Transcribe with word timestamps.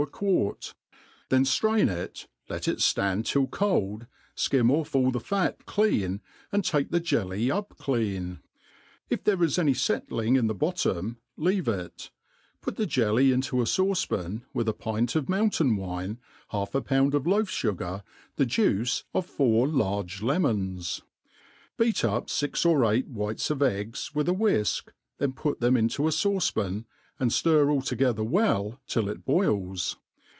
2j,6 0.01 0.09
THE 0.09 0.17
ART 0.17 0.17
OF 0.17 0.17
COOKERY 0.17 0.43
quart, 0.47 0.73
then 1.29 1.43
ftrain 1.43 1.87
it, 2.03 2.27
let 2.49 2.67
it 2.67 2.77
ftand 2.79 3.23
till 3.25 3.45
cold, 3.45 4.07
(kim 4.35 4.71
off 4.71 4.95
all 4.95 5.11
the 5.11 5.19
fat 5.19 5.67
clean, 5.67 6.21
and 6.51 6.65
take 6.65 6.89
the 6.89 6.99
jelly 6.99 7.51
up 7.51 7.77
clean* 7.77 8.39
l( 9.11 9.17
there 9.25 9.43
is 9.43 9.59
any 9.59 9.73
fettling 9.73 10.37
in 10.39 10.47
the 10.47 10.55
bottom, 10.55 11.17
leave 11.37 11.67
it; 11.67 12.09
put 12.63 12.77
the 12.77 12.87
jelly 12.87 13.29
4010 13.29 13.59
a 13.59 13.63
fauce«pgn, 13.65 14.41
with 14.55 14.67
a 14.67 14.73
pint 14.73 15.15
of 15.15 15.29
moil 15.29 15.51
main 15.59 15.75
wine, 15.77 16.19
half 16.47 16.73
a 16.73 16.81
poMPd 16.81 17.13
of 17.13 17.27
leaf 17.27 17.45
fugar, 17.45 18.01
the 18.37 18.45
juice 18.47 19.03
of 19.13 19.27
four 19.27 19.67
large 19.67 20.23
lemons; 20.23 21.03
beat 21.77 22.03
up 22.03 22.25
fxn 22.25 22.65
or 22.65 22.79
^ight 22.79 23.07
whites 23.07 23.51
of 23.51 23.61
eggs 23.61 24.15
with 24.15 24.27
a 24.27 24.31
whifk, 24.31 24.87
then 25.19 25.31
put 25.31 25.59
theip 25.59 25.77
into 25.77 26.07
a 26.07 26.09
fauce*pan, 26.09 26.85
and, 27.19 27.29
ftir 27.29 27.67
^11 27.67 27.85
together 27.85 28.23
well 28.23 28.81
till 28.87 29.07
it 29.07 29.23
boils. 29.23 29.95